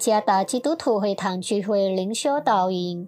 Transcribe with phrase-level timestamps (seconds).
[0.00, 3.06] 加达基督徒会堂聚会灵修导引，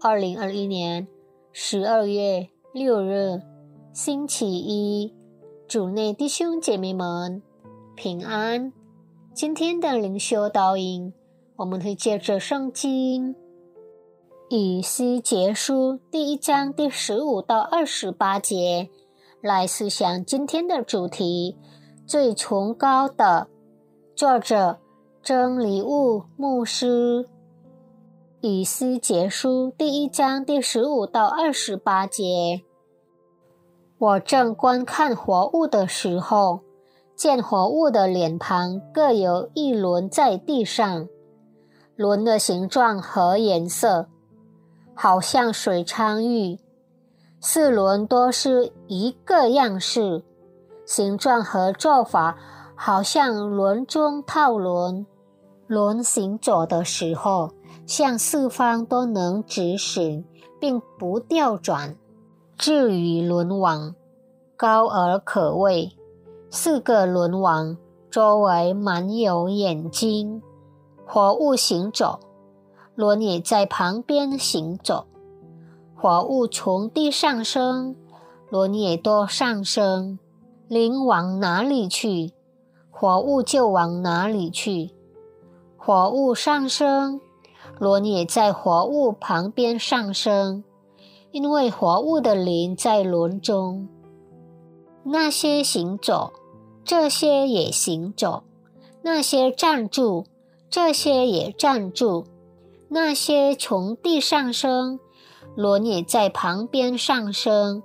[0.00, 1.08] 二零二一年
[1.50, 3.42] 十二月六日，
[3.92, 5.12] 星期一，
[5.66, 7.42] 主内弟兄姐妹们
[7.96, 8.72] 平安。
[9.34, 11.12] 今天的灵修导引，
[11.56, 13.34] 我们会借着圣经
[14.48, 18.88] 以西结书第一章第十五到二十八节
[19.42, 21.56] 来思想今天的主题：
[22.06, 23.48] 最崇高的
[24.14, 24.78] 作者。
[25.28, 27.28] 生礼物牧师
[28.40, 32.62] 以斯结书第一章第十五到二十八节。
[33.98, 36.60] 我正观看活物的时候，
[37.14, 41.06] 见活物的脸庞各有一轮在地上，
[41.94, 44.06] 轮的形状和颜色，
[44.94, 46.58] 好像水苍玉。
[47.38, 50.24] 四轮都是一个样式，
[50.86, 52.38] 形状和做法
[52.74, 55.06] 好像轮中套轮。
[55.68, 57.50] 轮行走的时候，
[57.86, 60.24] 向四方都能直行，
[60.58, 61.94] 并不调转。
[62.56, 63.94] 至于轮王，
[64.56, 65.92] 高而可畏。
[66.48, 67.76] 四个轮王
[68.10, 70.40] 周围满有眼睛。
[71.06, 72.18] 活物行走，
[72.94, 75.04] 轮也在旁边行走。
[75.94, 77.94] 活物从地上升，
[78.48, 80.18] 轮也都上升。
[80.66, 82.32] 灵往哪里去，
[82.90, 84.94] 活物就往哪里去。
[85.80, 87.20] 活物上升，
[87.78, 90.64] 轮也在活物旁边上升，
[91.30, 93.88] 因为活物的灵在轮中。
[95.04, 96.32] 那些行走，
[96.84, 98.42] 这些也行走；
[99.02, 100.26] 那些站住，
[100.68, 102.24] 这些也站住；
[102.88, 104.98] 那些从地上升，
[105.54, 107.82] 轮也在旁边上升，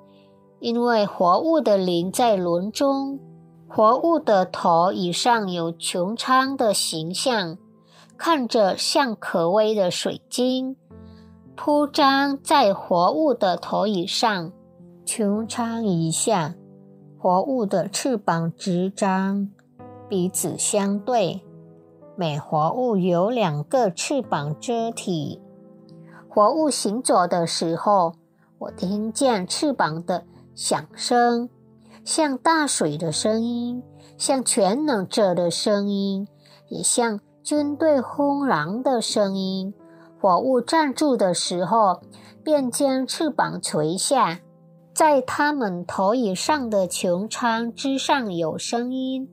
[0.60, 3.20] 因为活物的灵在轮中。
[3.70, 7.58] 活物的头以上有穹苍的形象。
[8.26, 10.78] 看着像可微的水晶
[11.58, 14.54] 铺张在活物的头以上，
[15.06, 16.56] 穹苍一下，
[17.20, 19.50] 活物的翅膀直张，
[20.08, 21.42] 彼此相对。
[22.16, 25.42] 每活物有两个翅膀遮体。
[26.30, 28.14] 活物行走的时候，
[28.58, 30.24] 我听见翅膀的
[30.56, 31.50] 响声，
[32.06, 33.84] 像大水的声音，
[34.18, 36.26] 像全能者的声音，
[36.70, 37.20] 也像。
[37.44, 39.74] 军队轰然的声音，
[40.18, 42.00] 火物站住的时候，
[42.42, 44.40] 便将翅膀垂下，
[44.94, 49.28] 在他们头以上的穹苍之上有声音；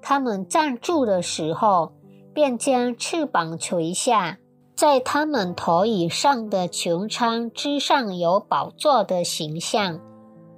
[0.00, 1.92] 他们站住的时候，
[2.32, 4.38] 便将翅膀垂下，
[4.74, 10.00] 在他们头以上的穹苍之上有宝座的形象，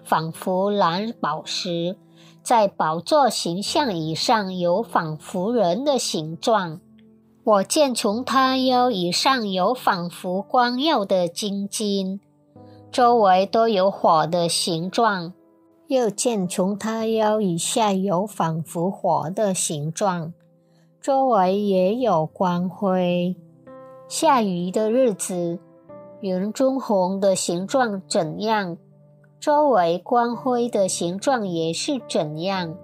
[0.05, 1.99] 仿佛蓝宝石。
[2.47, 6.79] 在宝座形象以上有仿佛人的形状。
[7.43, 12.21] 我见从他腰以上有仿佛光耀的金金，
[12.93, 15.33] 周围都有火的形状；
[15.89, 20.33] 又见从他腰以下有仿佛火的形状，
[21.01, 23.35] 周围也有光辉。
[24.07, 25.59] 下雨的日子，
[26.21, 28.79] 云中红的形状怎样？
[29.39, 32.77] 周围光辉的形状也是怎样？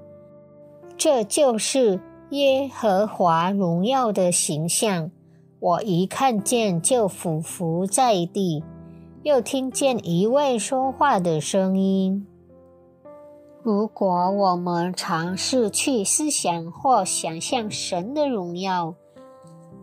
[0.96, 5.10] 这就是耶和华荣耀的形象。
[5.58, 8.62] 我一看见就俯伏在地，
[9.22, 12.26] 又听见一位说话的声音。
[13.62, 18.94] 如果我们尝试去思想或想象神的荣耀，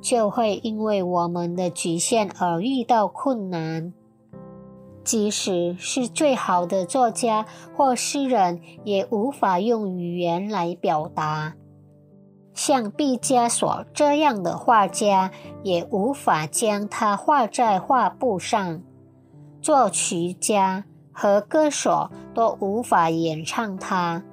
[0.01, 3.93] 就会因为我们的局限而遇到困难。
[5.09, 7.43] 即使是最好的作家
[7.75, 11.55] 或诗人，也无法用语言来表达。
[12.53, 15.31] 像毕加索这样的画家，
[15.63, 18.83] 也无法将它画在画布上。
[19.63, 24.23] 作曲家和歌手都无法演唱它。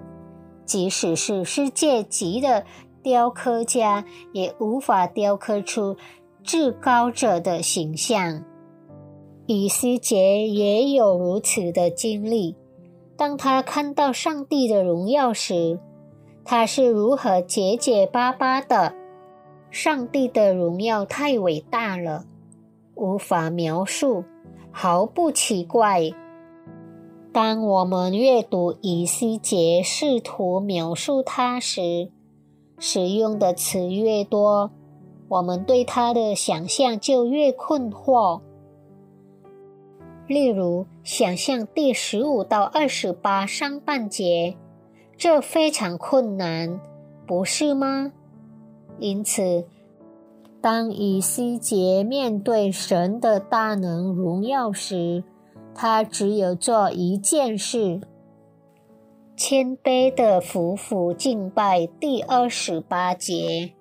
[0.67, 2.67] 即使是世界级的
[3.03, 5.97] 雕刻家，也无法雕刻出
[6.43, 8.45] 至高者的形象。
[9.47, 12.57] 以西结也有如此的经历。
[13.17, 15.79] 当他看到上帝的荣耀时，
[16.45, 18.95] 他是如何结结巴巴的？
[19.71, 22.25] 上帝的荣耀太伟大了，
[22.95, 24.25] 无法描述，
[24.71, 26.11] 毫不奇怪。
[27.33, 32.11] 当我们阅读以西结试图描述他时，
[32.79, 34.71] 使用的词越多，
[35.29, 38.41] 我们对他的想象就越困惑。
[40.27, 44.57] 例如，想象第十五到二十八上半节，
[45.17, 46.81] 这非常困难，
[47.27, 48.13] 不是吗？
[48.99, 49.65] 因此，
[50.61, 55.23] 当以西结面对神的大能荣耀时，
[55.75, 58.01] 他只有做一件事：
[59.37, 61.87] 谦卑的服服敬拜。
[62.01, 63.75] 第二十八节，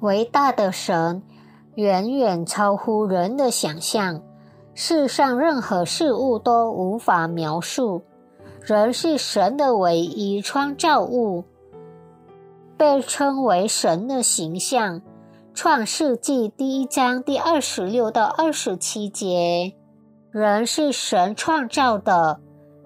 [0.00, 1.22] 伟大的神
[1.76, 4.22] 远远超乎人的想象，
[4.74, 8.02] 世上任何事物都无法描述。
[8.62, 11.44] 人是神的唯一创造物，
[12.76, 15.02] 被称为神的形象。
[15.52, 19.74] 创世纪第一章第二十六到二十七节。
[20.30, 22.40] 人是神创造的，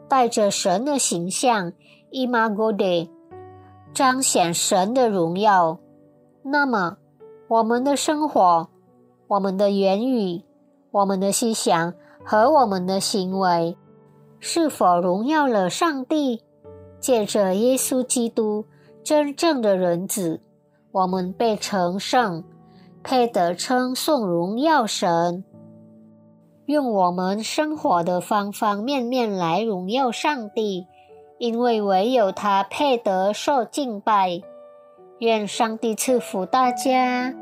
[0.08, 1.72] 带着神的形象
[2.10, 3.10] i m a g o d e
[3.94, 5.78] 彰显神的荣耀。
[6.42, 6.96] 那么，
[7.46, 8.68] 我们的生活、
[9.28, 10.42] 我们的言语、
[10.90, 11.94] 我们的思想
[12.24, 13.76] 和我们的行为，
[14.40, 16.42] 是否荣耀了上帝？
[16.98, 18.64] 借着耶稣基督，
[19.04, 20.40] 真正的人子，
[20.90, 22.42] 我们被成圣，
[23.02, 25.44] 配得称颂荣耀神。
[26.64, 30.86] 用我们生活的方方面面来荣耀上帝，
[31.38, 34.40] 因为唯有他配得受敬拜。
[35.18, 37.32] 愿上帝赐福大家。